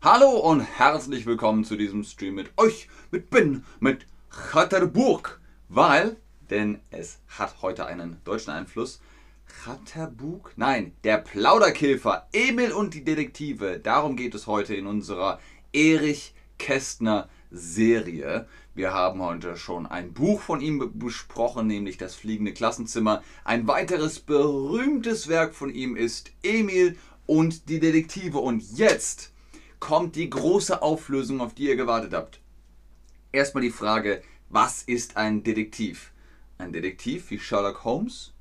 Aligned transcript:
Hallo 0.00 0.30
und 0.30 0.60
herzlich 0.60 1.26
willkommen 1.26 1.64
zu 1.64 1.76
diesem 1.76 2.04
Stream 2.04 2.36
mit 2.36 2.52
euch, 2.56 2.88
mit 3.10 3.30
Ben, 3.30 3.64
mit 3.80 4.06
Chatterburg, 4.30 5.40
weil, 5.68 6.16
denn 6.50 6.80
es 6.90 7.18
hat 7.26 7.60
heute 7.62 7.86
einen 7.86 8.20
deutschen 8.24 8.52
Einfluss, 8.52 9.00
Chatterburg? 9.46 10.52
Nein, 10.56 10.92
der 11.02 11.18
Plauderkäfer, 11.18 12.28
Emil 12.32 12.72
und 12.72 12.94
die 12.94 13.04
Detektive. 13.04 13.80
Darum 13.80 14.14
geht 14.14 14.36
es 14.36 14.46
heute 14.46 14.76
in 14.76 14.86
unserer 14.86 15.40
Erich 15.72 16.34
Kästner 16.58 17.28
Serie. 17.50 18.46
Wir 18.74 18.92
haben 18.92 19.22
heute 19.22 19.56
schon 19.56 19.86
ein 19.86 20.12
Buch 20.12 20.40
von 20.40 20.60
ihm 20.60 20.92
besprochen, 20.94 21.66
nämlich 21.66 21.96
Das 21.96 22.14
fliegende 22.14 22.52
Klassenzimmer. 22.52 23.22
Ein 23.44 23.66
weiteres 23.66 24.20
berühmtes 24.20 25.28
Werk 25.28 25.54
von 25.54 25.74
ihm 25.74 25.96
ist 25.96 26.30
Emil 26.42 26.96
und 27.26 27.68
die 27.68 27.80
Detektive. 27.80 28.38
Und 28.38 28.62
jetzt 28.76 29.32
kommt 29.80 30.16
die 30.16 30.30
große 30.30 30.82
Auflösung, 30.82 31.40
auf 31.40 31.54
die 31.54 31.68
ihr 31.68 31.76
gewartet 31.76 32.12
habt. 32.14 32.40
Erstmal 33.32 33.62
die 33.62 33.70
Frage, 33.70 34.22
was 34.48 34.82
ist 34.82 35.16
ein 35.16 35.42
Detektiv? 35.42 36.12
Ein 36.58 36.72
Detektiv 36.72 37.30
wie 37.30 37.38
Sherlock 37.38 37.84
Holmes, 37.84 38.32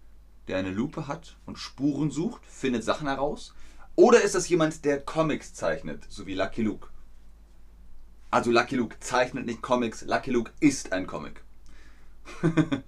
der 0.48 0.58
eine 0.58 0.72
Lupe 0.72 1.08
hat 1.08 1.38
und 1.46 1.60
Spuren 1.60 2.12
sucht, 2.12 2.46
findet 2.46 2.84
Sachen 2.84 3.08
heraus? 3.08 3.54
Oder 3.96 4.22
ist 4.22 4.36
das 4.36 4.50
jemand, 4.50 4.86
der 4.86 5.02
Comics 5.02 5.54
zeichnet, 5.54 6.06
so 6.10 6.26
wie 6.28 6.34
Lucky 6.34 6.62
Luke? 6.62 6.88
Also 8.36 8.52
Lucky 8.52 8.76
Luke 8.76 8.98
zeichnet 9.00 9.46
nicht 9.46 9.62
Comics, 9.62 10.02
Lucky 10.02 10.30
Luke 10.30 10.52
ist 10.60 10.92
ein 10.92 11.08
Comic. 11.08 11.42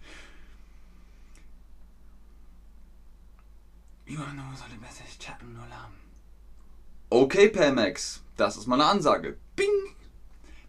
Okay, 7.09 7.47
Pelmax, 7.47 8.23
das 8.35 8.57
ist 8.57 8.67
meine 8.67 8.83
Ansage. 8.87 9.37
Bing! 9.55 9.69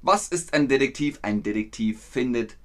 Was 0.01 0.29
ist 0.29 0.55
ein 0.55 0.69
Detektiv? 0.69 1.19
Ein 1.23 1.43
Detektiv 1.43 2.01
findet 2.01 2.57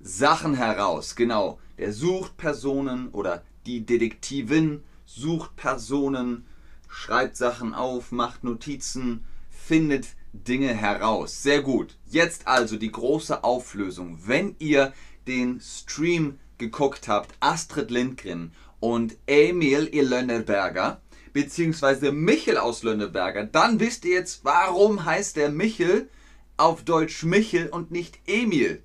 Sachen 0.00 0.52
heraus. 0.52 1.16
Genau. 1.16 1.58
Der 1.78 1.94
sucht 1.94 2.36
Personen 2.36 3.08
oder 3.08 3.42
die 3.64 3.86
Detektivin 3.86 4.84
sucht 5.06 5.56
Personen, 5.56 6.44
schreibt 6.88 7.38
Sachen 7.38 7.72
auf, 7.72 8.12
macht 8.12 8.44
Notizen, 8.44 9.24
findet 9.48 10.08
Dinge 10.32 10.74
heraus. 10.74 11.42
Sehr 11.42 11.62
gut. 11.62 11.96
Jetzt 12.06 12.46
also 12.46 12.76
die 12.76 12.92
große 12.92 13.44
Auflösung. 13.44 14.18
Wenn 14.24 14.56
ihr 14.58 14.92
den 15.26 15.60
Stream 15.60 16.38
geguckt 16.58 17.08
habt, 17.08 17.34
Astrid 17.40 17.90
Lindgren 17.90 18.52
und 18.80 19.16
Emil 19.26 19.90
Lönneberger, 19.92 21.00
beziehungsweise 21.32 22.12
Michel 22.12 22.58
aus 22.58 22.82
Lönneberger, 22.82 23.44
dann 23.44 23.80
wisst 23.80 24.04
ihr 24.04 24.14
jetzt, 24.14 24.44
warum 24.44 25.04
heißt 25.04 25.36
der 25.36 25.50
Michel 25.50 26.08
auf 26.56 26.82
Deutsch 26.84 27.24
Michel 27.24 27.68
und 27.68 27.90
nicht 27.90 28.18
Emil. 28.26 28.82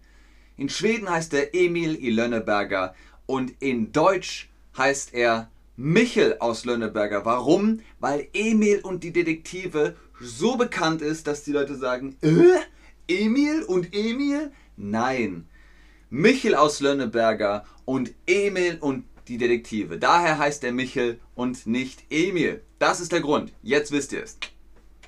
In 0.55 0.69
Schweden 0.69 1.09
heißt 1.09 1.33
er 1.33 1.53
Emil 1.53 1.97
Lönneberger 2.13 2.95
und 3.25 3.53
in 3.59 3.91
Deutsch 3.91 4.49
heißt 4.77 5.13
er 5.13 5.51
Michel 5.75 6.37
aus 6.39 6.65
Lönneberger. 6.65 7.23
Warum? 7.25 7.81
Weil 7.99 8.27
Emil 8.33 8.79
und 8.79 9.03
die 9.03 9.13
Detektive 9.13 9.95
so 10.19 10.57
bekannt 10.57 11.01
ist, 11.01 11.27
dass 11.27 11.43
die 11.43 11.51
Leute 11.51 11.75
sagen, 11.75 12.17
äh, 12.21 12.59
Emil 13.07 13.63
und 13.63 13.93
Emil? 13.93 14.51
Nein. 14.75 15.47
Michel 16.09 16.55
aus 16.55 16.79
Lönneberger 16.79 17.65
und 17.85 18.13
Emil 18.25 18.77
und 18.79 19.05
die 19.27 19.37
Detektive. 19.37 19.97
Daher 19.97 20.37
heißt 20.37 20.63
er 20.63 20.71
Michel 20.71 21.19
und 21.35 21.67
nicht 21.67 22.03
Emil. 22.09 22.63
Das 22.79 22.99
ist 22.99 23.11
der 23.11 23.21
Grund. 23.21 23.53
Jetzt 23.61 23.91
wisst 23.91 24.13
ihr 24.13 24.23
es. 24.23 24.37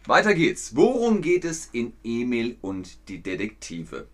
Weiter 0.06 0.34
geht's. 0.34 0.76
Worum 0.76 1.22
geht 1.22 1.46
es 1.46 1.70
in 1.72 1.94
Emil 2.04 2.58
und 2.62 3.10
die 3.10 3.22
Detektive? 3.22 4.08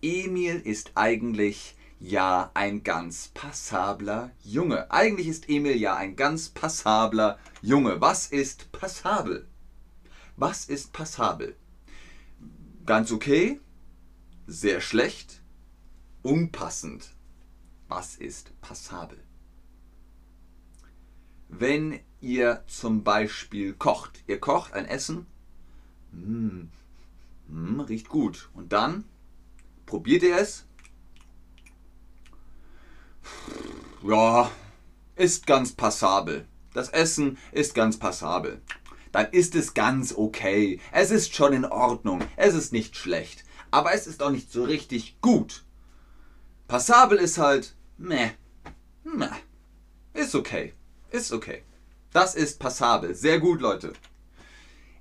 Emil 0.00 0.60
ist 0.64 0.92
eigentlich 0.94 1.76
ja 1.98 2.50
ein 2.54 2.82
ganz 2.82 3.30
passabler 3.34 4.30
Junge. 4.42 4.90
Eigentlich 4.90 5.28
ist 5.28 5.48
Emil 5.48 5.76
ja 5.76 5.96
ein 5.96 6.16
ganz 6.16 6.50
passabler 6.50 7.38
Junge. 7.62 8.00
Was 8.00 8.26
ist 8.26 8.70
passabel? 8.72 9.48
Was 10.36 10.66
ist 10.66 10.92
passabel? 10.92 11.56
Ganz 12.86 13.12
okay? 13.12 13.60
Sehr 14.46 14.80
schlecht? 14.80 15.42
Unpassend? 16.22 17.10
Was 17.88 18.16
ist 18.16 18.58
passabel? 18.60 19.18
Wenn 21.48 22.00
ihr 22.20 22.64
zum 22.66 23.04
Beispiel 23.04 23.74
kocht, 23.74 24.24
ihr 24.26 24.40
kocht 24.40 24.72
ein 24.72 24.86
Essen, 24.86 25.26
mm, 26.12 26.68
mm, 27.48 27.80
riecht 27.80 28.08
gut. 28.08 28.50
Und 28.54 28.72
dann 28.72 29.04
Probiert 29.86 30.22
ihr 30.22 30.36
es? 30.38 30.64
Ja, 34.02 34.50
ist 35.16 35.46
ganz 35.46 35.72
passabel. 35.72 36.46
Das 36.72 36.88
Essen 36.88 37.38
ist 37.52 37.74
ganz 37.74 37.98
passabel. 37.98 38.60
Dann 39.14 39.28
ist 39.30 39.54
es 39.54 39.74
ganz 39.74 40.12
okay. 40.12 40.80
Es 40.90 41.12
ist 41.12 41.36
schon 41.36 41.52
in 41.52 41.64
Ordnung. 41.64 42.20
Es 42.34 42.52
ist 42.52 42.72
nicht 42.72 42.96
schlecht. 42.96 43.44
Aber 43.70 43.94
es 43.94 44.08
ist 44.08 44.20
auch 44.20 44.30
nicht 44.30 44.50
so 44.50 44.64
richtig 44.64 45.20
gut. 45.20 45.62
Passabel 46.66 47.18
ist 47.18 47.38
halt, 47.38 47.76
meh, 47.96 48.30
meh. 49.04 49.28
Ist 50.14 50.34
okay. 50.34 50.72
Ist 51.12 51.32
okay. 51.32 51.62
Das 52.12 52.34
ist 52.34 52.58
passabel. 52.58 53.14
Sehr 53.14 53.38
gut, 53.38 53.60
Leute. 53.60 53.92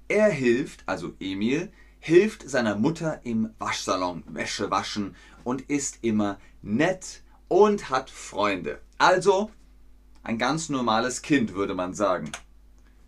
Er 0.07 0.29
hilft, 0.29 0.83
also 0.85 1.13
Emil, 1.19 1.71
hilft 1.99 2.47
seiner 2.47 2.75
Mutter 2.75 3.19
im 3.23 3.49
Waschsalon 3.57 4.23
Wäsche 4.27 4.69
waschen 4.69 5.15
und 5.43 5.61
ist 5.71 5.97
immer 6.03 6.39
nett 6.61 7.23
und 7.47 7.89
hat 7.89 8.11
Freunde. 8.11 8.79
Also 8.99 9.49
ein 10.21 10.37
ganz 10.37 10.69
normales 10.69 11.23
Kind, 11.23 11.55
würde 11.55 11.73
man 11.73 11.95
sagen. 11.95 12.31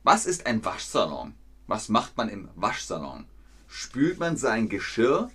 Was 0.06 0.28
ist 0.28 0.46
ein 0.46 0.64
Waschsalon? 0.64 1.34
Was 1.66 1.90
macht 1.90 2.16
man 2.16 2.30
im 2.30 2.48
Waschsalon? 2.54 3.26
Spült 3.68 4.20
man 4.20 4.38
sein 4.38 4.70
Geschirr? 4.70 5.32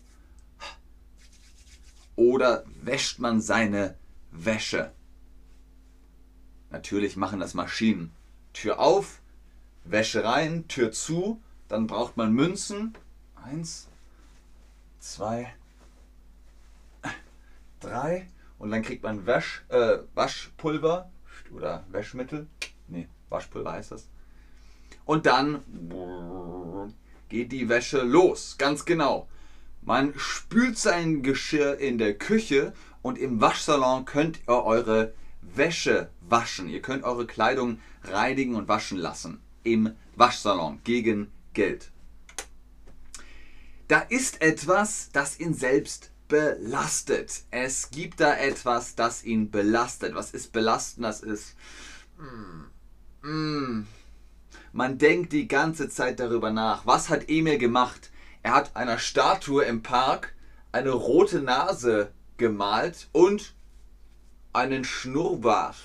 Oder 2.15 2.65
wäscht 2.81 3.19
man 3.19 3.41
seine 3.41 3.97
Wäsche? 4.31 4.93
Natürlich 6.71 7.17
machen 7.17 7.41
das 7.41 7.55
Maschinen. 7.55 8.13
Tür 8.53 8.79
auf, 8.79 9.21
Wäsche 9.83 10.23
rein, 10.23 10.69
Tür 10.69 10.93
zu, 10.93 11.43
dann 11.67 11.89
braucht 11.89 12.17
man 12.17 12.33
Münzen 12.33 12.95
Eins, 13.35 13.89
zwei, 15.01 15.53
drei. 17.81 18.29
Und 18.57 18.71
dann 18.71 18.83
kriegt 18.83 19.03
man 19.03 19.27
Wasch, 19.27 19.65
äh, 19.69 19.99
Waschpulver 20.15 21.11
oder 21.53 21.85
Waschmittel. 21.91 22.47
Nee, 22.87 23.09
Waschpulver 23.31 23.73
heißt 23.73 23.91
das. 23.91 24.07
Und 25.11 25.27
dann 25.27 25.65
geht 27.29 27.51
die 27.51 27.69
Wäsche 27.69 28.03
los. 28.03 28.55
Ganz 28.59 28.85
genau. 28.85 29.29
Man 29.83 30.17
spült 30.17 30.79
sein 30.79 31.25
Geschirr 31.25 31.79
in 31.81 31.99
der 31.99 32.17
Küche 32.17 32.75
und 33.03 33.19
im 33.19 33.41
Waschsalon 33.41 34.05
könnt 34.05 34.39
ihr 34.47 34.63
eure 34.63 35.13
Wäsche 35.43 36.11
waschen. 36.21 36.69
Ihr 36.69 36.81
könnt 36.81 37.03
eure 37.03 37.27
Kleidung 37.27 37.81
reinigen 38.05 38.55
und 38.55 38.69
waschen 38.69 38.99
lassen. 38.99 39.41
Im 39.65 39.97
Waschsalon 40.15 40.79
gegen 40.85 41.33
Geld. 41.55 41.91
Da 43.89 43.99
ist 43.99 44.41
etwas, 44.43 45.11
das 45.13 45.41
ihn 45.41 45.55
selbst 45.55 46.13
belastet. 46.29 47.43
Es 47.51 47.91
gibt 47.91 48.21
da 48.21 48.37
etwas, 48.37 48.95
das 48.95 49.25
ihn 49.25 49.51
belastet. 49.51 50.15
Was 50.15 50.31
ist 50.31 50.53
belasten? 50.53 51.03
Das 51.03 51.21
ist. 51.21 51.57
Mm, 52.17 53.29
mm. 53.29 53.87
Man 54.73 54.99
denkt 54.99 55.33
die 55.33 55.49
ganze 55.49 55.89
Zeit 55.89 56.21
darüber 56.21 56.51
nach. 56.51 56.87
Was 56.87 57.09
hat 57.09 57.29
Emil 57.29 57.59
gemacht? 57.59 58.11
Er 58.43 58.55
hat 58.55 58.77
einer 58.77 58.99
Statue 58.99 59.65
im 59.65 59.83
Park 59.83 60.35
eine 60.73 60.91
rote 60.91 61.41
Nase 61.41 62.13
gemalt 62.37 63.09
und 63.13 63.55
einen 64.53 64.85
Schnurrbart. 64.85 65.77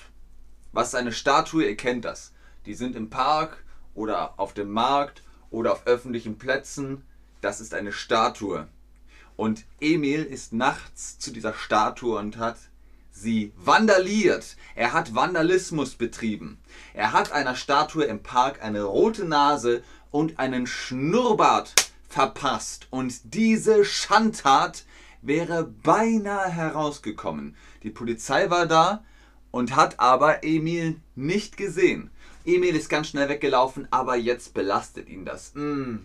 Was 0.72 0.94
eine 0.94 1.12
Statue, 1.12 1.64
ihr 1.64 1.76
kennt 1.76 2.04
das. 2.04 2.32
Die 2.64 2.74
sind 2.74 2.96
im 2.96 3.10
Park 3.10 3.64
oder 3.94 4.38
auf 4.38 4.54
dem 4.54 4.70
Markt 4.70 5.22
oder 5.50 5.72
auf 5.72 5.86
öffentlichen 5.86 6.38
Plätzen 6.38 7.02
das 7.46 7.60
ist 7.60 7.74
eine 7.74 7.92
Statue. 7.92 8.66
Und 9.36 9.66
Emil 9.80 10.24
ist 10.24 10.52
nachts 10.52 11.18
zu 11.18 11.30
dieser 11.30 11.54
Statue 11.54 12.18
und 12.18 12.38
hat 12.38 12.56
sie 13.16 13.52
vandaliert. 13.56 14.56
Er 14.74 14.92
hat 14.92 15.14
Vandalismus 15.14 15.94
betrieben. 15.94 16.58
Er 16.94 17.12
hat 17.12 17.32
einer 17.32 17.56
Statue 17.56 18.04
im 18.04 18.22
Park 18.22 18.62
eine 18.62 18.82
rote 18.82 19.24
Nase 19.24 19.82
und 20.10 20.38
einen 20.38 20.66
Schnurrbart 20.66 21.74
verpasst. 22.08 22.86
Und 22.90 23.34
diese 23.34 23.84
Schandtat 23.84 24.84
wäre 25.22 25.64
beinahe 25.64 26.50
herausgekommen. 26.50 27.56
Die 27.82 27.90
Polizei 27.90 28.50
war 28.50 28.66
da 28.66 29.04
und 29.50 29.74
hat 29.74 29.98
aber 29.98 30.44
Emil 30.44 31.00
nicht 31.14 31.56
gesehen. 31.56 32.10
Emil 32.44 32.76
ist 32.76 32.88
ganz 32.88 33.08
schnell 33.08 33.28
weggelaufen, 33.28 33.88
aber 33.90 34.16
jetzt 34.16 34.54
belastet 34.54 35.08
ihn 35.08 35.24
das. 35.24 35.52
Mm. 35.54 35.96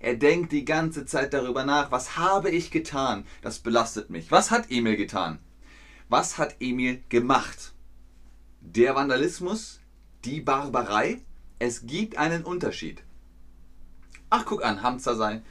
Er 0.00 0.14
denkt 0.14 0.52
die 0.52 0.66
ganze 0.66 1.06
Zeit 1.06 1.32
darüber 1.32 1.64
nach, 1.64 1.90
was 1.90 2.18
habe 2.18 2.50
ich 2.50 2.70
getan? 2.70 3.24
Das 3.40 3.60
belastet 3.60 4.10
mich. 4.10 4.30
Was 4.30 4.50
hat 4.50 4.70
Emil 4.70 4.96
getan? 4.96 5.38
Was 6.08 6.38
hat 6.38 6.56
Emil 6.60 7.02
gemacht? 7.08 7.72
Der 8.60 8.94
Vandalismus, 8.94 9.80
die 10.24 10.40
Barbarei, 10.40 11.22
es 11.58 11.86
gibt 11.86 12.16
einen 12.16 12.44
Unterschied. 12.44 13.02
Ach, 14.30 14.44
guck 14.44 14.64
an, 14.64 14.82
Hamza, 14.82 15.16
sei, 15.16 15.42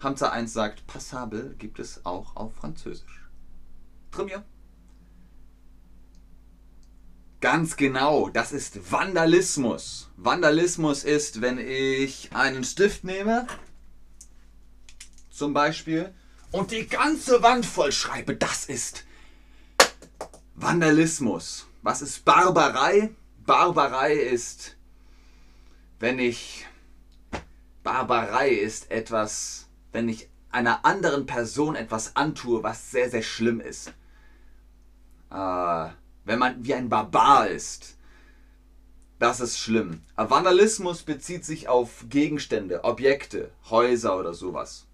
Hamza 0.00 0.30
1 0.30 0.52
sagt, 0.52 0.86
passabel 0.86 1.54
gibt 1.58 1.78
es 1.78 2.04
auch 2.04 2.36
auf 2.36 2.54
Französisch. 2.54 3.28
Trimier. 4.12 4.44
Ganz 7.40 7.76
genau, 7.76 8.28
das 8.28 8.52
ist 8.52 8.92
Vandalismus. 8.92 10.10
Vandalismus 10.16 11.04
ist, 11.04 11.40
wenn 11.40 11.58
ich 11.58 12.30
einen 12.32 12.64
Stift 12.64 13.04
nehme, 13.04 13.46
zum 15.30 15.52
Beispiel, 15.52 16.14
und 16.52 16.70
die 16.70 16.86
ganze 16.86 17.42
Wand 17.42 17.66
vollschreibe. 17.66 18.36
Das 18.36 18.66
ist 18.66 19.04
Vandalismus. 20.54 21.66
Was 21.82 22.02
ist 22.02 22.24
Barbarei? 22.24 23.14
Barbarei 23.44 24.14
ist, 24.14 24.76
wenn 25.98 26.18
ich. 26.18 26.66
Barbarei 27.82 28.48
ist 28.48 28.90
etwas, 28.90 29.68
wenn 29.92 30.08
ich 30.08 30.30
einer 30.50 30.84
anderen 30.86 31.26
Person 31.26 31.74
etwas 31.74 32.16
antue, 32.16 32.62
was 32.62 32.90
sehr, 32.90 33.10
sehr 33.10 33.22
schlimm 33.22 33.60
ist. 33.60 33.88
Äh, 35.30 35.88
wenn 36.24 36.38
man 36.38 36.64
wie 36.64 36.74
ein 36.74 36.88
Barbar 36.88 37.48
ist. 37.48 37.96
Das 39.18 39.40
ist 39.40 39.58
schlimm. 39.58 40.02
Vandalismus 40.16 41.02
bezieht 41.02 41.44
sich 41.44 41.68
auf 41.68 42.06
Gegenstände, 42.08 42.84
Objekte, 42.84 43.50
Häuser 43.70 44.18
oder 44.18 44.34
sowas. 44.34 44.86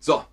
So, 0.00 0.24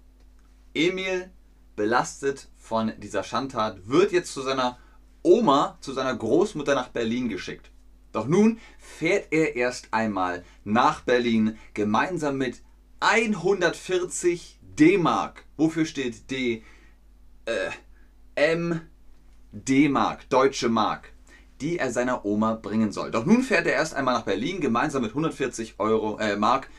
Emil, 0.73 1.31
belastet 1.75 2.48
von 2.57 2.94
dieser 2.98 3.24
Schandtat, 3.24 3.88
wird 3.88 4.12
jetzt 4.12 4.33
zu 4.33 4.42
seiner 4.42 4.77
Oma, 5.24 5.77
zu 5.81 5.94
seiner 5.94 6.16
Großmutter 6.16 6.75
nach 6.75 6.89
Berlin 6.89 7.30
geschickt. 7.30 7.72
Doch 8.12 8.27
nun 8.27 8.60
fährt 8.80 9.27
er 9.31 9.56
erst 9.56 9.94
einmal 9.94 10.45
nach 10.63 11.01
Berlin 11.01 11.57
gemeinsam 11.74 12.38
mit 12.38 12.62
140 13.01 14.60
D-Mark. 14.62 15.44
Wofür 15.57 15.86
steht 15.86 16.31
D? 16.31 16.63
Äh, 17.45 17.72
M 18.36 18.81
D-Mark, 19.51 20.30
deutsche 20.30 20.69
Mark, 20.69 21.13
die 21.62 21.77
er 21.77 21.92
seiner 21.92 22.25
Oma 22.25 22.56
bringen 22.56 22.92
soll. 22.92 23.12
Doch 23.12 23.25
nun 23.25 23.42
fährt 23.42 23.68
er 23.68 23.74
erst 23.74 23.94
einmal 23.94 24.16
nach 24.16 24.25
Berlin 24.25 24.60
gemeinsam 24.60 25.01
mit 25.01 25.12
140 25.12 25.75
Euro, 25.77 26.18
äh, 26.19 26.36
Mark, 26.36 26.69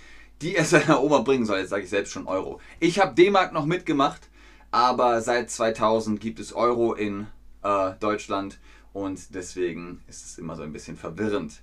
die 0.42 0.56
er 0.56 0.64
seiner 0.66 1.02
Oma 1.02 1.20
bringen 1.20 1.46
soll. 1.46 1.60
Jetzt 1.60 1.70
sage 1.70 1.84
ich 1.84 1.90
selbst 1.90 2.12
schon 2.12 2.26
Euro. 2.26 2.60
Ich 2.80 2.98
habe 2.98 3.14
D-Mark 3.14 3.52
noch 3.52 3.66
mitgemacht, 3.66 4.28
aber 4.76 5.22
seit 5.22 5.50
2000 5.50 6.20
gibt 6.20 6.38
es 6.38 6.52
Euro 6.52 6.92
in 6.92 7.28
äh, 7.62 7.92
Deutschland 7.98 8.58
und 8.92 9.34
deswegen 9.34 10.02
ist 10.06 10.26
es 10.26 10.36
immer 10.36 10.54
so 10.54 10.64
ein 10.64 10.72
bisschen 10.74 10.98
verwirrend. 10.98 11.62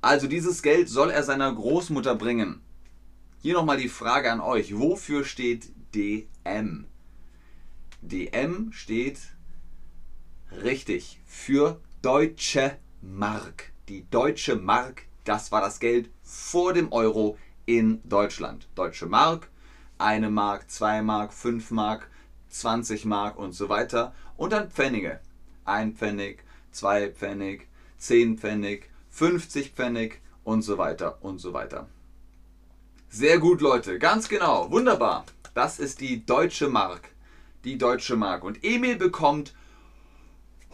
Also 0.00 0.28
dieses 0.28 0.62
Geld 0.62 0.88
soll 0.88 1.10
er 1.10 1.22
seiner 1.24 1.52
Großmutter 1.52 2.14
bringen. 2.14 2.62
Hier 3.42 3.52
nochmal 3.52 3.76
die 3.76 3.90
Frage 3.90 4.32
an 4.32 4.40
euch. 4.40 4.78
Wofür 4.78 5.26
steht 5.26 5.72
DM? 5.94 6.86
DM 8.00 8.72
steht 8.72 9.18
Richtig, 10.62 11.20
für 11.26 11.82
deutsche 12.00 12.78
Mark. 13.02 13.72
Die 13.90 14.08
deutsche 14.08 14.56
Mark, 14.56 15.02
das 15.24 15.52
war 15.52 15.60
das 15.60 15.80
Geld 15.80 16.08
vor 16.22 16.72
dem 16.72 16.92
Euro 16.92 17.36
in 17.66 18.00
Deutschland. 18.08 18.68
Deutsche 18.74 19.04
Mark, 19.04 19.50
eine 19.98 20.30
Mark, 20.30 20.70
zwei 20.70 21.02
Mark, 21.02 21.34
fünf 21.34 21.70
Mark, 21.70 22.08
20 22.54 23.04
Mark 23.04 23.36
und 23.36 23.52
so 23.52 23.68
weiter. 23.68 24.14
Und 24.36 24.52
dann 24.52 24.70
Pfennige. 24.70 25.18
Ein 25.64 25.94
Pfennig, 25.94 26.44
zwei 26.70 27.10
Pfennig, 27.10 27.66
zehn 27.98 28.38
Pfennig, 28.38 28.90
50 29.10 29.72
Pfennig 29.72 30.20
und 30.44 30.62
so 30.62 30.78
weiter 30.78 31.18
und 31.22 31.38
so 31.38 31.52
weiter. 31.52 31.88
Sehr 33.08 33.38
gut, 33.38 33.60
Leute. 33.60 33.98
Ganz 33.98 34.28
genau. 34.28 34.70
Wunderbar. 34.70 35.24
Das 35.54 35.80
ist 35.80 36.00
die 36.00 36.24
deutsche 36.24 36.68
Mark. 36.68 37.08
Die 37.64 37.76
deutsche 37.78 38.14
Mark. 38.16 38.44
Und 38.44 38.62
Emil 38.64 38.96
bekommt 38.96 39.54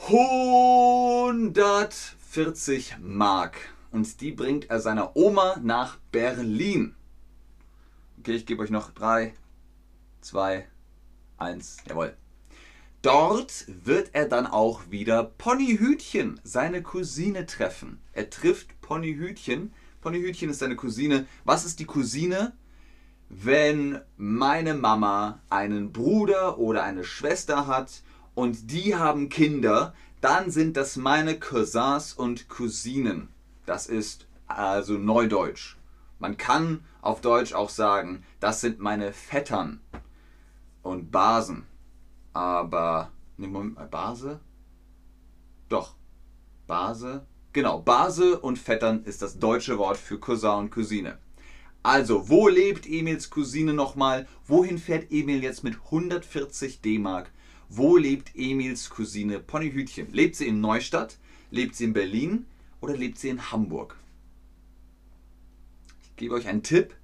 140 0.07 2.97
Mark. 3.01 3.57
Und 3.91 4.21
die 4.21 4.33
bringt 4.33 4.69
er 4.71 4.81
seiner 4.81 5.17
Oma 5.17 5.57
nach 5.63 5.97
Berlin. 6.13 6.95
Okay, 8.19 8.35
ich 8.35 8.45
gebe 8.45 8.63
euch 8.63 8.71
noch 8.71 8.91
3, 8.91 9.33
2, 10.21 10.69
1. 11.41 11.79
Jawohl. 11.89 12.15
Dort 13.03 13.65
wird 13.67 14.11
er 14.13 14.27
dann 14.27 14.47
auch 14.47 14.91
wieder 14.91 15.25
Ponyhütchen, 15.25 16.39
seine 16.45 16.83
Cousine, 16.83 17.47
treffen. 17.47 17.99
Er 18.13 18.29
trifft 18.29 18.79
Ponyhütchen. 18.83 19.73
Ponyhütchen 20.03 20.51
ist 20.51 20.59
seine 20.59 20.77
Cousine. 20.77 21.27
Was 21.45 21.65
ist 21.65 21.81
die 21.81 21.87
Cousine? 21.87 22.53
Wenn 23.31 24.01
meine 24.19 24.75
Mama 24.75 25.41
einen 25.49 25.93
Bruder 25.93 26.59
oder 26.59 26.83
eine 26.83 27.05
Schwester 27.05 27.67
hat 27.67 28.03
und 28.35 28.71
die 28.71 28.97
haben 28.97 29.31
Kinder, 29.31 29.95
dann 30.21 30.51
sind 30.51 30.77
das 30.77 30.97
meine 30.97 31.39
Cousins 31.39 32.13
und 32.13 32.51
Cousinen. 32.51 33.29
Das 33.65 33.87
ist 33.87 34.27
also 34.47 34.99
Neudeutsch. 34.99 35.77
Man 36.19 36.37
kann 36.37 36.85
auf 37.01 37.23
Deutsch 37.23 37.55
auch 37.55 37.71
sagen, 37.71 38.25
das 38.41 38.61
sind 38.61 38.79
meine 38.79 39.15
Vettern 39.15 39.81
und 40.83 41.11
Basen. 41.11 41.67
Aber, 42.33 43.11
ne, 43.37 43.49
Moment, 43.49 43.91
Base? 43.91 44.41
Doch. 45.69 45.95
Base? 46.67 47.27
Genau, 47.53 47.81
Base 47.81 48.39
und 48.39 48.59
Vettern 48.59 49.03
ist 49.05 49.23
das 49.23 49.39
deutsche 49.39 49.79
Wort 49.79 49.97
für 49.97 50.19
Cousin 50.19 50.59
und 50.59 50.71
Cousine. 50.71 51.19
Also, 51.83 52.29
wo 52.29 52.49
lebt 52.49 52.87
Emils 52.87 53.31
Cousine 53.31 53.73
nochmal? 53.73 54.29
Wohin 54.47 54.79
fährt 54.79 55.11
Emil 55.11 55.43
jetzt 55.43 55.65
mit 55.65 55.77
140 55.87 56.81
D-Mark 56.81 57.31
wo 57.73 57.97
lebt 57.97 58.35
Emils 58.35 58.91
Cousine 58.91 59.39
Ponyhütchen? 59.39 60.13
Lebt 60.13 60.35
sie 60.35 60.49
in 60.49 60.61
Neustadt? 60.61 61.19
Lebt 61.53 61.77
sie 61.77 61.85
in 61.85 61.93
Berlin? 61.93 62.47
Oder 62.81 62.97
lebt 62.97 63.17
sie 63.17 63.29
in 63.29 63.53
Hamburg? 63.53 63.97
Ich 66.03 66.17
gebe 66.17 66.35
euch 66.35 66.49
einen 66.49 66.65
Tipp. 66.65 66.97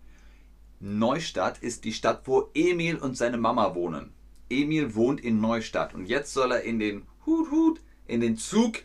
Neustadt 0.87 1.59
ist 1.59 1.85
die 1.85 1.93
Stadt, 1.93 2.23
wo 2.27 2.49
Emil 2.55 2.97
und 2.97 3.17
seine 3.17 3.39
Mama 3.39 3.75
wohnen. 3.75 4.13
Emil 4.49 4.95
wohnt 4.95 5.21
in 5.21 5.41
Neustadt 5.41 5.95
und 5.95 6.07
jetzt 6.07 6.33
soll 6.33 6.53
er 6.53 6.63
in 6.63 6.79
den 6.79 7.03
Hut 7.27 7.51
Hut 7.51 7.81
in 8.07 8.21
den 8.21 8.37
Zug 8.37 8.85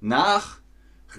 nach 0.00 0.60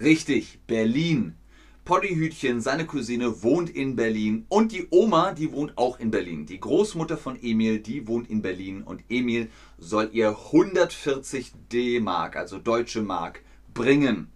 richtig 0.02 0.62
Berlin. 0.66 1.36
Poddyhütchen, 1.84 2.60
seine 2.60 2.88
Cousine, 2.88 3.44
wohnt 3.44 3.70
in 3.70 3.96
Berlin 3.96 4.48
und 4.50 4.72
die 4.72 4.88
Oma, 4.90 5.32
die 5.34 5.52
wohnt 5.52 5.78
auch 5.78 6.00
in 6.00 6.10
Berlin. 6.10 6.48
Die 6.48 6.60
Großmutter 6.60 7.18
von 7.18 7.38
Emil, 7.40 7.78
die 7.78 8.08
wohnt 8.08 8.28
in 8.28 8.42
Berlin 8.42 8.82
und 8.82 9.04
Emil 9.10 9.52
soll 9.78 10.10
ihr 10.12 10.30
140 10.30 11.52
D-Mark, 11.72 12.36
also 12.36 12.58
deutsche 12.58 13.04
Mark, 13.04 13.44
bringen. 13.76 14.32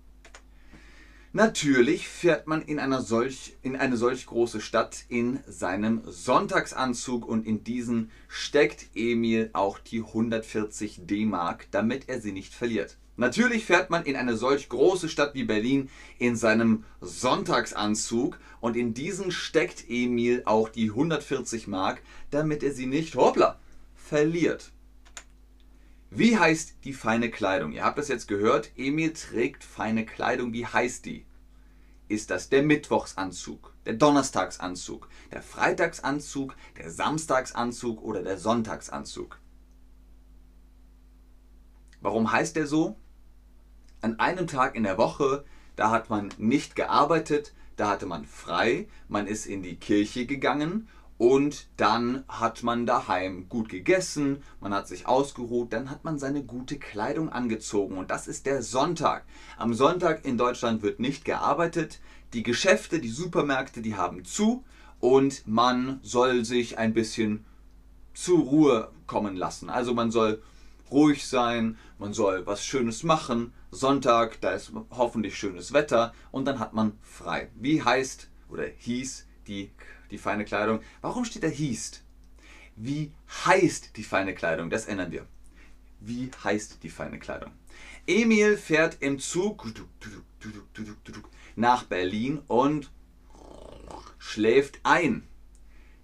Natürlich 1.32 2.08
fährt 2.08 2.48
man 2.48 2.64
in, 2.64 2.80
einer 2.80 3.04
solch, 3.04 3.56
in 3.62 3.76
eine 3.76 3.98
solch 3.98 4.26
große 4.26 4.62
Stadt 4.62 5.06
in 5.10 5.40
seinem 5.48 6.02
Sonntagsanzug 6.08 7.28
und 7.28 7.46
in 7.46 7.64
diesen 7.64 8.10
steckt 8.28 8.88
Emil 8.96 9.52
auch 9.54 9.78
die 9.78 10.00
140 10.00 11.02
D-Mark, 11.06 11.68
damit 11.70 12.10
er 12.10 12.20
sie 12.20 12.32
nicht 12.32 12.56
verliert. 12.56 12.98
Natürlich 13.16 13.66
fährt 13.66 13.92
man 13.92 14.06
in 14.06 14.16
eine 14.16 14.38
solch 14.38 14.70
große 14.70 15.08
Stadt 15.08 15.36
wie 15.36 15.44
Berlin 15.44 15.92
in 16.18 16.36
seinem 16.36 16.84
Sonntagsanzug 17.00 18.40
und 18.60 18.76
in 18.76 18.96
diesen 18.96 19.32
steckt 19.32 19.88
Emil 19.88 20.42
auch 20.46 20.68
die 20.68 20.90
140 20.90 21.68
Mark, 21.68 22.02
damit 22.32 22.64
er 22.64 22.72
sie 22.72 22.88
nicht, 22.88 23.16
hoppla, 23.16 23.60
verliert. 23.94 24.72
Wie 26.12 26.38
heißt 26.38 26.78
die 26.84 26.94
feine 26.94 27.30
Kleidung? 27.30 27.72
Ihr 27.72 27.84
habt 27.84 27.98
das 27.98 28.08
jetzt 28.08 28.28
gehört, 28.28 28.72
Emil 28.76 29.14
trägt 29.14 29.64
feine 29.64 30.06
Kleidung. 30.06 30.54
Wie 30.54 30.66
heißt 30.66 31.06
die? 31.06 31.26
Ist 32.08 32.32
das 32.32 32.50
der 32.50 32.64
Mittwochsanzug, 32.64 33.74
der 33.86 33.94
Donnerstagsanzug, 33.94 35.08
der 35.32 35.44
Freitagsanzug, 35.44 36.56
der 36.78 36.90
Samstagsanzug 36.90 38.02
oder 38.02 38.24
der 38.24 38.40
Sonntagsanzug? 38.40 39.40
Warum 42.02 42.32
heißt 42.32 42.56
der 42.56 42.66
so? 42.66 42.96
an 44.02 44.20
einem 44.20 44.48
Tag 44.48 44.76
in 44.76 44.84
der 44.84 44.98
Woche, 44.98 45.44
da 45.76 45.92
hat 45.92 46.10
man 46.10 46.30
nicht 46.38 46.76
gearbeitet, 46.76 47.54
da 47.76 47.90
hatte 47.90 48.06
man 48.06 48.26
frei, 48.26 48.88
man 49.08 49.28
ist 49.28 49.46
in 49.46 49.62
die 49.62 49.76
Kirche 49.76 50.26
gegangen 50.26 50.88
Und 51.20 51.68
dann 51.76 52.24
hat 52.30 52.64
man 52.64 52.86
daheim 52.86 53.50
gut 53.50 53.68
gegessen, 53.68 54.42
man 54.62 54.74
hat 54.74 54.88
sich 54.88 55.06
ausgeruht, 55.06 55.74
dann 55.74 55.92
hat 55.92 56.06
man 56.06 56.18
seine 56.18 56.46
gute 56.46 56.80
Kleidung 56.80 57.28
angezogen 57.30 57.98
und 57.98 58.10
das 58.10 58.30
ist 58.30 58.46
der 58.46 58.64
Sonntag. 58.64 59.26
Am 59.58 59.74
Sonntag 59.74 60.24
in 60.24 60.38
Deutschland 60.38 60.82
wird 60.82 61.02
nicht 61.02 61.26
gearbeitet, 61.26 62.00
die 62.32 62.42
Geschäfte, 62.42 63.00
die 63.00 63.10
Supermärkte, 63.10 63.82
die 63.82 63.98
haben 63.98 64.24
zu 64.24 64.64
und 65.02 65.46
man 65.46 66.00
soll 66.04 66.46
sich 66.46 66.78
ein 66.78 66.94
bisschen 66.94 67.44
zur 68.14 68.40
Ruhe 68.40 68.90
kommen 69.06 69.36
lassen. 69.36 69.70
Also 69.70 69.94
man 69.94 70.12
soll 70.12 70.42
ruhig 70.90 71.28
sein, 71.28 71.78
man 71.98 72.14
soll 72.14 72.46
was 72.46 72.66
Schönes 72.66 73.04
machen. 73.04 73.52
Sonntag, 73.72 74.40
da 74.40 74.52
ist 74.52 74.72
hoffentlich 74.92 75.38
schönes 75.38 75.74
Wetter 75.74 76.14
und 76.32 76.46
dann 76.46 76.60
hat 76.60 76.74
man 76.74 76.94
frei. 77.02 77.50
Wie 77.56 77.84
heißt 77.84 78.30
oder 78.48 78.64
hieß 78.78 79.28
die, 79.48 79.72
die 80.12 80.18
feine 80.18 80.46
Kleidung? 80.46 80.82
Warum 81.02 81.26
steht 81.26 81.44
da 81.44 81.48
hieß? 81.48 82.04
Wie 82.76 83.12
heißt 83.46 83.98
die 83.98 84.04
feine 84.04 84.34
Kleidung? 84.34 84.70
Das 84.70 84.86
ändern 84.86 85.12
wir. 85.12 85.26
Wie 86.00 86.32
heißt 86.44 86.84
die 86.84 86.90
feine 86.90 87.20
Kleidung? 87.20 87.52
Emil 88.08 88.58
fährt 88.58 88.98
im 89.02 89.20
Zug 89.20 89.66
nach 91.56 91.84
Berlin 91.84 92.42
und 92.48 92.90
schläft 94.18 94.80
ein. 94.84 95.24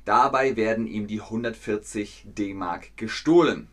Dabei 0.04 0.56
werden 0.56 0.86
ihm 0.86 1.08
die 1.08 1.22
140 1.22 2.26
D-Mark 2.26 2.96
gestohlen. 2.98 3.70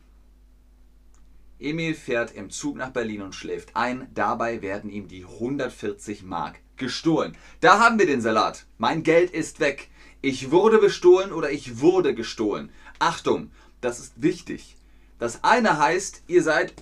Emil 1.59 1.95
fährt 1.95 2.35
im 2.35 2.51
Zug 2.51 2.77
nach 2.77 2.91
Berlin 2.91 3.23
und 3.23 3.35
schläft 3.35 3.77
ein. 3.77 4.09
Dabei 4.15 4.63
werden 4.63 4.91
ihm 4.91 5.09
die 5.09 5.25
140 5.25 6.23
Mark 6.23 6.59
gestohlen. 6.77 7.37
Da 7.61 7.79
haben 7.79 7.99
wir 7.99 8.07
den 8.07 8.21
Salat. 8.21 8.67
Mein 8.79 9.03
Geld 9.03 9.31
ist 9.31 9.61
weg. 9.61 9.89
Ich 10.23 10.53
wurde 10.53 10.79
bestohlen 10.79 11.33
oder 11.33 11.51
ich 11.51 11.81
wurde 11.81 12.15
gestohlen. 12.15 12.71
Achtung, 13.01 13.51
das 13.81 13.99
ist 13.99 14.23
wichtig. 14.23 14.77
Das 15.19 15.43
eine 15.43 15.79
heißt, 15.79 16.23
ihr 16.29 16.43
seid 16.45 16.75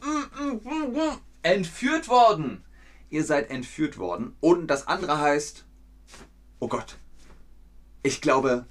entführt 1.42 2.08
worden. 2.08 2.62
Ihr 3.08 3.24
seid 3.24 3.50
entführt 3.50 3.96
worden. 3.96 4.36
Und 4.40 4.66
das 4.66 4.86
andere 4.86 5.18
heißt, 5.18 5.64
oh 6.58 6.68
Gott, 6.68 6.96
ich 8.02 8.20
glaube, 8.20 8.66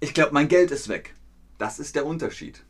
ich 0.00 0.14
glaube, 0.14 0.32
mein 0.32 0.48
Geld 0.48 0.70
ist 0.70 0.88
weg. 0.88 1.14
Das 1.58 1.78
ist 1.78 1.94
der 1.94 2.06
Unterschied. 2.06 2.64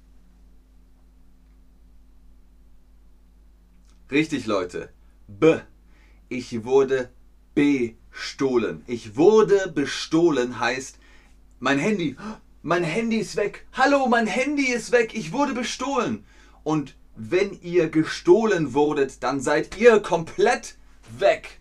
Richtig, 4.10 4.46
Leute. 4.46 4.90
B. 5.28 5.58
Ich 6.28 6.64
wurde 6.64 7.10
bestohlen. 7.54 8.82
Ich 8.86 9.16
wurde 9.16 9.70
bestohlen 9.70 10.58
heißt, 10.58 10.98
mein 11.60 11.78
Handy, 11.78 12.16
mein 12.62 12.84
Handy 12.84 13.18
ist 13.18 13.36
weg. 13.36 13.66
Hallo, 13.72 14.06
mein 14.06 14.26
Handy 14.26 14.66
ist 14.72 14.92
weg. 14.92 15.14
Ich 15.14 15.32
wurde 15.32 15.54
bestohlen. 15.54 16.24
Und 16.64 16.94
wenn 17.16 17.58
ihr 17.62 17.88
gestohlen 17.88 18.74
wurdet, 18.74 19.22
dann 19.22 19.40
seid 19.40 19.76
ihr 19.78 20.00
komplett 20.00 20.76
weg. 21.18 21.60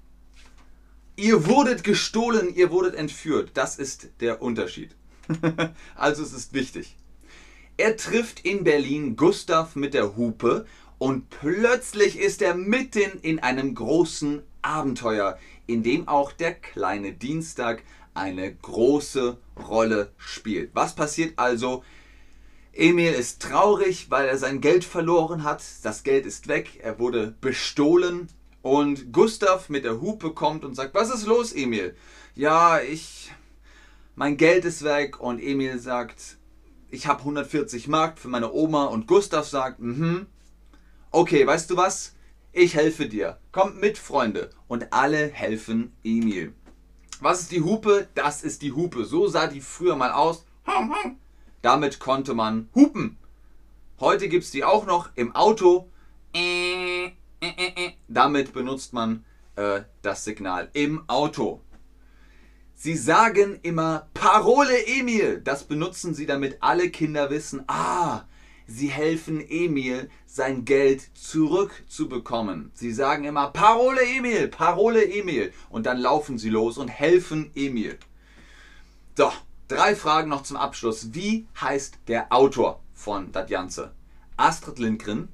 Ihr 1.15 1.47
wurdet 1.47 1.83
gestohlen, 1.83 2.53
ihr 2.53 2.71
wurdet 2.71 2.95
entführt. 2.95 3.51
Das 3.55 3.77
ist 3.79 4.09
der 4.19 4.41
Unterschied. 4.41 4.95
also 5.95 6.21
es 6.21 6.33
ist 6.33 6.53
wichtig. 6.53 6.95
Er 7.77 7.97
trifft 7.97 8.41
in 8.41 8.63
Berlin 8.63 9.15
Gustav 9.15 9.75
mit 9.75 9.93
der 9.93 10.15
Hupe 10.15 10.65
und 10.97 11.29
plötzlich 11.29 12.19
ist 12.19 12.41
er 12.41 12.55
mitten 12.55 13.19
in 13.21 13.39
einem 13.39 13.75
großen 13.75 14.41
Abenteuer, 14.61 15.37
in 15.67 15.83
dem 15.83 16.07
auch 16.07 16.31
der 16.31 16.53
kleine 16.53 17.13
Dienstag 17.13 17.83
eine 18.17 18.53
große 18.53 19.37
Rolle 19.67 20.11
spielt. 20.17 20.71
Was 20.73 20.95
passiert 20.95 21.37
also? 21.37 21.83
Emil 22.73 23.13
ist 23.13 23.41
traurig, 23.41 24.09
weil 24.09 24.27
er 24.27 24.37
sein 24.37 24.61
Geld 24.61 24.83
verloren 24.83 25.43
hat. 25.43 25.63
Das 25.83 26.03
Geld 26.03 26.25
ist 26.25 26.47
weg, 26.47 26.79
er 26.81 26.99
wurde 26.99 27.35
bestohlen. 27.41 28.27
Und 28.61 29.13
Gustav 29.13 29.69
mit 29.69 29.85
der 29.85 30.01
Hupe 30.01 30.31
kommt 30.31 30.65
und 30.65 30.75
sagt, 30.75 30.93
was 30.93 31.09
ist 31.09 31.25
los, 31.25 31.53
Emil? 31.53 31.95
Ja, 32.35 32.79
ich... 32.79 33.31
Mein 34.15 34.35
Geld 34.35 34.65
ist 34.65 34.83
weg 34.83 35.19
und 35.19 35.39
Emil 35.39 35.77
sagt, 35.77 36.37
ich 36.89 37.05
habe 37.05 37.19
140 37.19 37.87
Mark 37.87 38.17
für 38.17 38.29
meine 38.29 38.51
Oma 38.51 38.85
und 38.85 39.05
Gustav 39.05 39.47
sagt, 39.47 39.79
mhm, 39.79 40.25
okay, 41.11 41.45
weißt 41.45 41.69
du 41.69 41.77
was? 41.77 42.15
Ich 42.51 42.73
helfe 42.73 43.07
dir. 43.07 43.37
Kommt 43.51 43.79
mit, 43.79 43.99
Freunde. 43.99 44.49
Und 44.67 44.91
alle 44.91 45.27
helfen 45.27 45.95
Emil. 46.03 46.55
Was 47.19 47.41
ist 47.41 47.51
die 47.51 47.61
Hupe? 47.61 48.07
Das 48.13 48.43
ist 48.43 48.61
die 48.61 48.73
Hupe. 48.73 49.05
So 49.05 49.27
sah 49.27 49.47
die 49.47 49.61
früher 49.61 49.95
mal 49.95 50.11
aus. 50.11 50.45
Damit 51.61 51.99
konnte 51.99 52.33
man 52.33 52.69
hupen. 52.75 53.17
Heute 53.99 54.29
gibt 54.29 54.43
es 54.43 54.51
die 54.51 54.63
auch 54.63 54.85
noch 54.85 55.09
im 55.15 55.35
Auto. 55.35 55.89
Damit 58.07 58.53
benutzt 58.53 58.93
man 58.93 59.25
äh, 59.55 59.81
das 60.03 60.23
Signal 60.23 60.69
im 60.73 61.09
Auto. 61.09 61.61
Sie 62.75 62.95
sagen 62.95 63.59
immer 63.63 64.07
Parole 64.13 64.85
Emil. 64.85 65.41
Das 65.41 65.63
benutzen 65.63 66.13
sie, 66.13 66.27
damit 66.27 66.57
alle 66.61 66.91
Kinder 66.91 67.31
wissen, 67.31 67.63
ah, 67.67 68.25
sie 68.67 68.89
helfen 68.89 69.43
Emil, 69.49 70.09
sein 70.25 70.65
Geld 70.65 71.09
zurückzubekommen. 71.17 72.71
Sie 72.73 72.91
sagen 72.91 73.23
immer 73.23 73.47
Parole 73.47 74.01
Emil, 74.01 74.49
Parole 74.49 75.03
Emil. 75.03 75.53
Und 75.69 75.85
dann 75.85 75.97
laufen 75.97 76.37
sie 76.37 76.49
los 76.49 76.77
und 76.77 76.89
helfen 76.89 77.51
Emil. 77.55 77.97
So, 79.15 79.31
drei 79.67 79.95
Fragen 79.95 80.29
noch 80.29 80.43
zum 80.43 80.57
Abschluss. 80.57 81.13
Wie 81.13 81.47
heißt 81.59 81.99
der 82.07 82.31
Autor 82.31 82.83
von 82.93 83.31
Das 83.31 83.49
Ganze? 83.49 83.93
Astrid 84.35 84.77
Lindgren, 84.77 85.29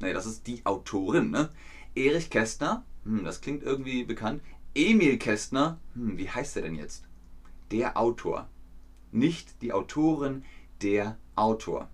ne, 0.00 0.14
das 0.14 0.24
ist 0.24 0.46
die 0.46 0.64
Autorin, 0.64 1.30
ne? 1.30 1.50
Erich 1.94 2.30
Kästner, 2.30 2.86
hm, 3.04 3.24
das 3.24 3.42
klingt 3.42 3.62
irgendwie 3.62 4.04
bekannt. 4.04 4.42
Emil 4.74 5.18
Kästner, 5.18 5.78
hm, 5.94 6.16
wie 6.16 6.30
heißt 6.30 6.56
er 6.56 6.62
denn 6.62 6.74
jetzt? 6.74 7.04
Der 7.70 7.98
Autor. 7.98 8.48
Nicht 9.12 9.60
die 9.60 9.72
Autorin, 9.72 10.44
der 10.80 11.18
Autor. 11.34 11.90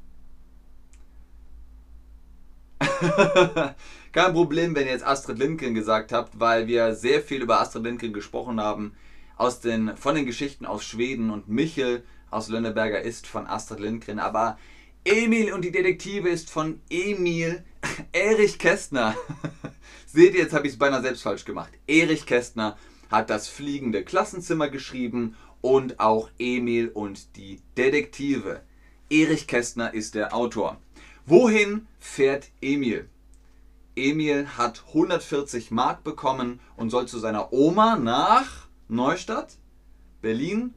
Kein 4.12 4.32
Problem, 4.32 4.74
wenn 4.74 4.86
ihr 4.86 4.92
jetzt 4.92 5.06
Astrid 5.06 5.38
Lindgren 5.38 5.74
gesagt 5.74 6.12
habt, 6.12 6.38
weil 6.38 6.66
wir 6.66 6.94
sehr 6.94 7.20
viel 7.20 7.42
über 7.42 7.60
Astrid 7.60 7.84
Lindgren 7.84 8.12
gesprochen 8.12 8.60
haben. 8.60 8.94
Aus 9.36 9.60
den, 9.60 9.96
von 9.96 10.14
den 10.14 10.26
Geschichten 10.26 10.66
aus 10.66 10.84
Schweden 10.84 11.30
und 11.30 11.48
Michel 11.48 12.04
aus 12.30 12.48
Lönneberger 12.48 13.00
ist 13.00 13.26
von 13.26 13.46
Astrid 13.46 13.80
Lindgren. 13.80 14.18
Aber 14.18 14.58
Emil 15.04 15.52
und 15.52 15.64
die 15.64 15.72
Detektive 15.72 16.28
ist 16.28 16.50
von 16.50 16.80
Emil 16.90 17.64
Erich 18.12 18.58
Kästner. 18.58 19.16
Seht 20.06 20.34
ihr, 20.34 20.42
jetzt 20.42 20.52
habe 20.52 20.66
ich 20.66 20.74
es 20.74 20.78
beinahe 20.78 21.02
selbst 21.02 21.22
falsch 21.22 21.44
gemacht. 21.44 21.72
Erich 21.86 22.26
Kästner 22.26 22.76
hat 23.10 23.30
das 23.30 23.48
fliegende 23.48 24.04
Klassenzimmer 24.04 24.68
geschrieben 24.68 25.36
und 25.60 25.98
auch 26.00 26.28
Emil 26.38 26.88
und 26.88 27.36
die 27.36 27.60
Detektive. 27.76 28.62
Erich 29.10 29.46
Kästner 29.46 29.92
ist 29.92 30.14
der 30.14 30.34
Autor. 30.34 30.78
Wohin 31.24 31.86
fährt 32.00 32.50
Emil? 32.60 33.08
Emil 33.94 34.48
hat 34.56 34.82
140 34.88 35.70
Mark 35.70 36.02
bekommen 36.02 36.58
und 36.76 36.90
soll 36.90 37.06
zu 37.06 37.20
seiner 37.20 37.52
Oma 37.52 37.94
nach 37.96 38.66
Neustadt, 38.88 39.56
Berlin 40.20 40.74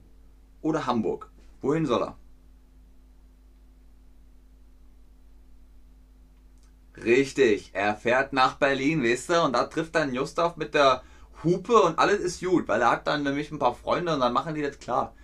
oder 0.62 0.86
Hamburg. 0.86 1.32
Wohin 1.62 1.88
soll 1.88 2.04
er? 2.04 2.18
Richtig, 7.04 7.72
er 7.74 7.96
fährt 7.96 8.32
nach 8.32 8.58
Berlin, 8.58 9.04
weißt 9.04 9.30
du, 9.30 9.44
und 9.44 9.54
da 9.54 9.64
trifft 9.66 9.96
dann 9.96 10.14
Gustav 10.14 10.58
mit 10.58 10.76
der 10.76 11.02
Hupe 11.44 11.82
und 11.82 11.98
alles 11.98 12.20
ist 12.20 12.44
gut, 12.44 12.68
weil 12.68 12.82
er 12.82 12.92
hat 12.92 13.08
dann 13.08 13.24
nämlich 13.24 13.52
ein 13.52 13.60
paar 13.60 13.74
Freunde 13.74 14.14
und 14.14 14.20
dann 14.20 14.32
machen 14.32 14.54
die 14.54 14.62
das 14.62 14.78
klar. 14.78 15.16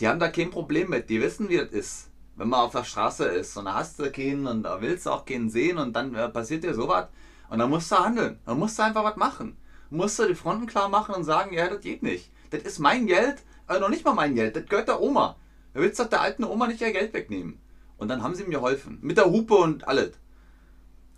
Die 0.00 0.08
haben 0.08 0.18
da 0.18 0.28
kein 0.28 0.50
Problem 0.50 0.88
mit, 0.88 1.10
die 1.10 1.20
wissen, 1.20 1.50
wie 1.50 1.58
das 1.58 1.68
ist 1.68 2.11
wenn 2.36 2.48
man 2.48 2.60
auf 2.60 2.72
der 2.72 2.84
Straße 2.84 3.24
ist 3.24 3.56
und 3.56 3.66
da 3.66 3.74
hast 3.74 3.98
du 3.98 4.10
keinen 4.10 4.46
und 4.46 4.62
da 4.62 4.80
willst 4.80 5.06
du 5.06 5.10
auch 5.10 5.24
keinen 5.24 5.50
sehen 5.50 5.78
und 5.78 5.92
dann 5.94 6.14
äh, 6.14 6.28
passiert 6.28 6.64
dir 6.64 6.74
sowas 6.74 7.08
und 7.50 7.58
dann 7.58 7.70
musst 7.70 7.90
du 7.92 7.96
handeln. 7.96 8.38
Dann 8.46 8.58
musst 8.58 8.78
du 8.78 8.82
einfach 8.82 9.04
was 9.04 9.16
machen. 9.16 9.56
Musst 9.90 10.18
du 10.18 10.26
die 10.26 10.34
Fronten 10.34 10.66
klar 10.66 10.88
machen 10.88 11.14
und 11.14 11.24
sagen, 11.24 11.54
ja, 11.54 11.68
das 11.68 11.80
geht 11.80 12.02
nicht. 12.02 12.30
Das 12.50 12.62
ist 12.62 12.78
mein 12.78 13.06
Geld, 13.06 13.42
also 13.66 13.80
noch 13.80 13.90
nicht 13.90 14.04
mal 14.04 14.14
mein 14.14 14.34
Geld, 14.34 14.56
das 14.56 14.66
gehört 14.66 14.88
der 14.88 15.00
Oma. 15.00 15.36
Du 15.74 15.80
willst 15.80 16.00
doch 16.00 16.08
der 16.08 16.20
alten 16.20 16.44
Oma 16.44 16.66
nicht 16.66 16.80
ihr 16.80 16.92
Geld 16.92 17.12
wegnehmen. 17.14 17.60
Und 17.96 18.08
dann 18.08 18.22
haben 18.22 18.34
sie 18.34 18.44
mir 18.44 18.56
geholfen. 18.56 18.98
Mit 19.00 19.16
der 19.16 19.26
Hupe 19.26 19.54
und 19.54 19.86
alles. 19.86 20.12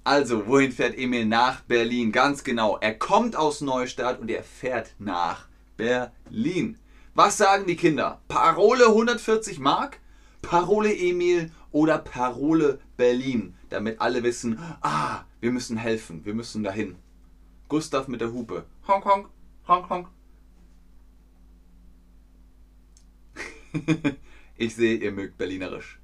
Also, 0.06 0.47
wohin 0.47 0.71
fährt 0.71 0.99
Emil? 0.99 1.25
Nach 1.25 1.62
Berlin, 1.62 2.12
ganz 2.12 2.44
genau. 2.44 2.76
Er 2.78 2.94
kommt 2.99 3.37
aus 3.37 3.62
Neustadt 3.62 4.21
und 4.21 4.30
er 4.30 4.42
fährt 4.42 4.94
nach 4.99 5.47
Berlin. 5.78 6.78
Was 7.14 7.38
sagen 7.38 7.66
die 7.66 7.76
Kinder? 7.76 8.21
Parole 8.28 8.87
140 8.87 9.61
Mark? 9.61 9.99
Parole 10.44 10.94
Emil 10.94 11.50
oder 11.72 11.98
Parole 11.98 12.78
Berlin, 12.96 13.54
damit 13.70 14.00
alle 14.00 14.22
wissen, 14.22 14.58
ah, 14.82 15.24
wir 15.40 15.50
müssen 15.50 15.76
helfen, 15.76 16.24
wir 16.24 16.34
müssen 16.34 16.62
dahin. 16.62 16.96
Gustav 17.68 18.08
mit 18.08 18.20
der 18.20 18.32
Hupe. 18.32 18.66
Honk, 18.86 19.04
honk, 19.04 19.28
honk, 19.66 19.90
honk. 19.90 20.08
Ich 24.56 24.76
sehe, 24.76 24.94
ihr 24.94 25.10
mögt 25.10 25.36
Berlinerisch. 25.36 25.98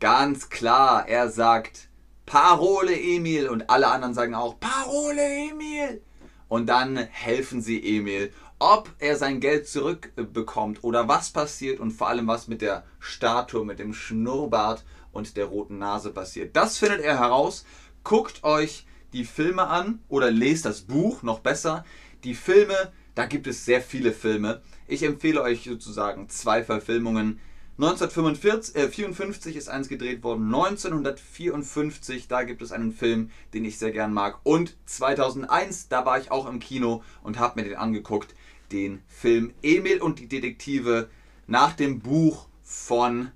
Ganz 0.00 0.48
klar, 0.48 1.08
er 1.08 1.28
sagt 1.28 1.88
Parole 2.26 3.00
Emil 3.00 3.48
und 3.48 3.70
alle 3.70 3.86
anderen 3.86 4.14
sagen 4.14 4.34
auch 4.34 4.58
Parole 4.58 5.22
Emil. 5.22 6.02
Und 6.48 6.66
dann 6.66 6.96
helfen 6.96 7.60
sie 7.62 7.78
Emil, 7.96 8.32
ob 8.60 8.90
er 8.98 9.16
sein 9.16 9.40
Geld 9.40 9.66
zurückbekommt 9.66 10.84
oder 10.84 11.08
was 11.08 11.30
passiert 11.30 11.80
und 11.80 11.92
vor 11.92 12.08
allem 12.08 12.28
was 12.28 12.46
mit 12.46 12.60
der 12.60 12.84
Statue, 13.00 13.64
mit 13.64 13.78
dem 13.78 13.94
Schnurrbart 13.94 14.84
und 15.12 15.36
der 15.36 15.46
roten 15.46 15.78
Nase 15.78 16.10
passiert. 16.10 16.54
Das 16.54 16.78
findet 16.78 17.00
er 17.00 17.18
heraus. 17.18 17.64
Guckt 18.04 18.44
euch 18.44 18.86
die 19.14 19.24
Filme 19.24 19.66
an 19.66 20.00
oder 20.08 20.30
lest 20.30 20.66
das 20.66 20.82
Buch, 20.82 21.22
noch 21.22 21.40
besser. 21.40 21.84
Die 22.22 22.34
Filme, 22.34 22.92
da 23.14 23.24
gibt 23.24 23.46
es 23.46 23.64
sehr 23.64 23.80
viele 23.80 24.12
Filme. 24.12 24.60
Ich 24.86 25.02
empfehle 25.02 25.42
euch 25.42 25.64
sozusagen 25.64 26.28
zwei 26.28 26.62
Verfilmungen. 26.62 27.40
1954 27.82 29.54
äh, 29.54 29.58
ist 29.58 29.68
eins 29.70 29.88
gedreht 29.88 30.22
worden, 30.22 30.54
1954, 30.54 32.28
da 32.28 32.42
gibt 32.42 32.60
es 32.60 32.72
einen 32.72 32.92
Film, 32.92 33.30
den 33.54 33.64
ich 33.64 33.78
sehr 33.78 33.90
gern 33.90 34.12
mag. 34.12 34.38
Und 34.42 34.76
2001, 34.84 35.88
da 35.88 36.04
war 36.04 36.18
ich 36.18 36.30
auch 36.30 36.46
im 36.46 36.60
Kino 36.60 37.02
und 37.22 37.38
habe 37.38 37.58
mir 37.58 37.66
den 37.66 37.78
angeguckt, 37.78 38.34
den 38.70 39.00
Film 39.08 39.54
Emil 39.62 40.02
und 40.02 40.18
die 40.18 40.28
Detektive 40.28 41.08
nach 41.46 41.72
dem 41.72 42.00
Buch 42.00 42.48
von 42.62 43.30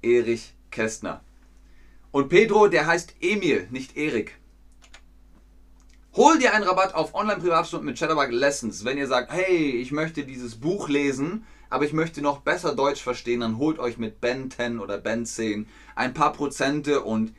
Erich 0.00 0.54
Kästner. 0.70 1.22
Und 2.10 2.30
Pedro, 2.30 2.68
der 2.68 2.86
heißt 2.86 3.16
Emil, 3.20 3.68
nicht 3.70 3.98
Erik. 3.98 4.38
Hol 6.14 6.38
dir 6.38 6.54
einen 6.54 6.64
Rabatt 6.64 6.94
auf 6.94 7.14
Online-Privatstunden 7.14 7.86
mit 7.86 7.98
Chatterbug 7.98 8.30
Lessons. 8.30 8.84
Wenn 8.84 8.98
ihr 8.98 9.06
sagt, 9.08 9.30
hey, 9.30 9.72
ich 9.72 9.92
möchte 9.92 10.24
dieses 10.24 10.56
Buch 10.56 10.88
lesen, 10.88 11.44
aber 11.72 11.86
ich 11.86 11.94
möchte 11.94 12.20
noch 12.20 12.40
besser 12.40 12.74
Deutsch 12.74 13.02
verstehen, 13.02 13.40
dann 13.40 13.56
holt 13.56 13.78
euch 13.78 13.96
mit 13.96 14.20
Ben 14.20 14.50
10 14.50 14.78
oder 14.78 14.98
Ben 14.98 15.24
10 15.24 15.66
ein 15.96 16.12
paar 16.12 16.34
Prozente 16.34 17.00
und 17.00 17.32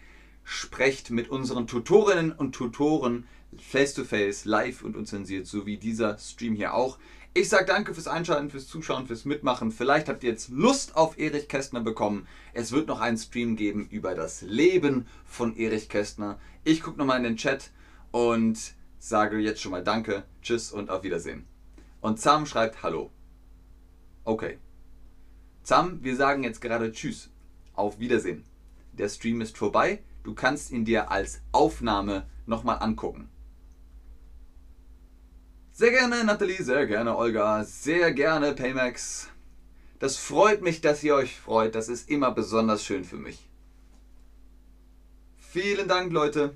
sprecht 0.43 1.11
mit 1.11 1.29
unseren 1.29 1.67
Tutorinnen 1.67 2.31
und 2.31 2.53
Tutoren 2.53 3.27
face 3.61 3.93
to 3.93 4.03
face, 4.03 4.45
live 4.45 4.83
und 4.83 4.97
unzensiert, 4.97 5.45
so 5.45 5.67
wie 5.67 5.77
dieser 5.77 6.17
Stream 6.17 6.55
hier 6.55 6.73
auch. 6.73 6.97
Ich 7.35 7.47
sage 7.47 7.65
danke 7.65 7.93
fürs 7.93 8.07
Einschalten, 8.07 8.49
fürs 8.49 8.67
Zuschauen, 8.67 9.05
fürs 9.05 9.25
Mitmachen. 9.25 9.71
Vielleicht 9.71 10.09
habt 10.09 10.23
ihr 10.23 10.31
jetzt 10.31 10.49
Lust 10.49 10.95
auf 10.95 11.19
Erich 11.19 11.47
Kästner 11.47 11.81
bekommen. 11.81 12.27
Es 12.53 12.71
wird 12.71 12.87
noch 12.87 13.01
einen 13.01 13.17
Stream 13.17 13.55
geben 13.55 13.87
über 13.91 14.15
das 14.15 14.41
Leben 14.41 15.05
von 15.25 15.55
Erich 15.55 15.89
Kästner. 15.89 16.39
Ich 16.63 16.81
gucke 16.81 16.97
nochmal 16.97 17.17
in 17.17 17.23
den 17.23 17.37
Chat 17.37 17.69
und 18.09 18.57
sage 18.97 19.37
jetzt 19.37 19.61
schon 19.61 19.71
mal 19.71 19.83
Danke, 19.83 20.23
Tschüss 20.41 20.71
und 20.71 20.89
auf 20.89 21.03
Wiedersehen. 21.03 21.45
Und 22.01 22.19
Zam 22.19 22.47
schreibt 22.47 22.81
Hallo. 22.81 23.11
Okay. 24.25 24.57
Zam, 25.63 26.03
wir 26.03 26.15
sagen 26.15 26.43
jetzt 26.43 26.61
gerade 26.61 26.91
Tschüss. 26.91 27.29
Auf 27.73 27.99
Wiedersehen. 27.99 28.43
Der 28.93 29.09
Stream 29.09 29.41
ist 29.41 29.57
vorbei. 29.57 30.03
Du 30.23 30.33
kannst 30.33 30.71
ihn 30.71 30.85
dir 30.85 31.11
als 31.11 31.41
Aufnahme 31.51 32.27
nochmal 32.45 32.77
angucken. 32.79 33.29
Sehr 35.71 35.91
gerne 35.91 36.23
Nathalie, 36.23 36.61
sehr 36.61 36.85
gerne 36.85 37.17
Olga, 37.17 37.63
sehr 37.63 38.13
gerne 38.13 38.53
Paymax. 38.53 39.29
Das 39.99 40.17
freut 40.17 40.61
mich, 40.61 40.81
dass 40.81 41.03
ihr 41.03 41.15
euch 41.15 41.39
freut. 41.39 41.75
Das 41.75 41.89
ist 41.89 42.09
immer 42.09 42.31
besonders 42.31 42.83
schön 42.83 43.03
für 43.03 43.17
mich. 43.17 43.49
Vielen 45.37 45.87
Dank, 45.87 46.11
Leute. 46.11 46.55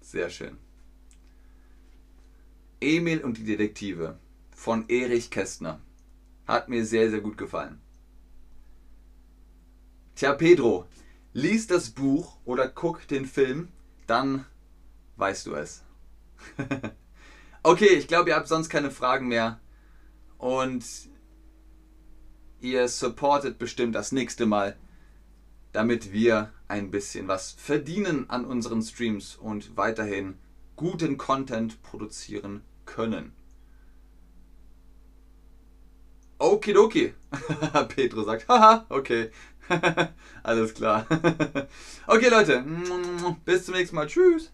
Sehr 0.00 0.30
schön. 0.30 0.58
Emil 2.80 3.20
und 3.20 3.38
die 3.38 3.44
Detektive 3.44 4.18
von 4.50 4.88
Erich 4.88 5.30
Kästner. 5.30 5.80
Hat 6.46 6.68
mir 6.68 6.84
sehr, 6.84 7.10
sehr 7.10 7.20
gut 7.20 7.36
gefallen. 7.36 7.80
Tja, 10.14 10.32
Pedro, 10.32 10.86
lies 11.32 11.66
das 11.66 11.90
Buch 11.90 12.38
oder 12.44 12.68
guck 12.68 13.06
den 13.08 13.26
Film, 13.26 13.68
dann 14.06 14.44
weißt 15.16 15.46
du 15.46 15.54
es. 15.54 15.84
okay, 17.62 17.94
ich 17.96 18.08
glaube, 18.08 18.30
ihr 18.30 18.36
habt 18.36 18.48
sonst 18.48 18.68
keine 18.68 18.90
Fragen 18.90 19.28
mehr. 19.28 19.60
Und 20.38 20.84
ihr 22.60 22.88
supportet 22.88 23.58
bestimmt 23.58 23.94
das 23.94 24.12
nächste 24.12 24.46
Mal 24.46 24.76
damit 25.72 26.12
wir 26.12 26.52
ein 26.66 26.90
bisschen 26.90 27.28
was 27.28 27.52
verdienen 27.52 28.28
an 28.30 28.44
unseren 28.44 28.82
Streams 28.82 29.36
und 29.36 29.76
weiterhin 29.76 30.34
guten 30.78 31.18
Content 31.18 31.82
produzieren 31.82 32.62
können. 32.86 33.32
Okidoki. 36.38 37.14
Petro 37.88 38.22
sagt, 38.22 38.48
haha, 38.48 38.86
okay. 38.88 39.30
Alles 40.44 40.72
klar. 40.72 41.04
okay, 42.06 42.28
Leute. 42.28 42.64
Bis 43.44 43.66
zum 43.66 43.74
nächsten 43.74 43.96
Mal. 43.96 44.06
Tschüss. 44.06 44.52